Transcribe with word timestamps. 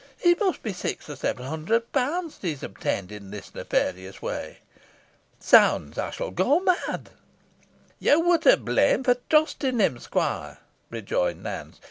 It 0.23 0.39
must 0.39 0.63
be 0.63 0.73
six 0.73 1.07
or 1.11 1.15
seven 1.15 1.45
hundred 1.45 1.91
pounds 1.91 2.39
that 2.39 2.47
he 2.47 2.53
has 2.53 2.63
obtained 2.63 3.11
in 3.11 3.29
this 3.29 3.53
nefarious 3.53 4.19
way. 4.19 4.57
Zounds! 5.39 5.99
I 5.99 6.09
shall 6.09 6.31
go 6.31 6.59
mad." 6.59 7.11
"Yo 7.99 8.17
wur 8.19 8.39
to 8.39 8.57
blame 8.57 9.03
fo' 9.03 9.17
trustin 9.29 9.79
him, 9.79 9.99
squoire," 9.99 10.57
rejoined 10.89 11.43
Nance. 11.43 11.79